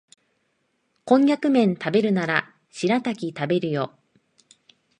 [1.05, 3.99] コンニャクめん食べるならシラタキ食べるよ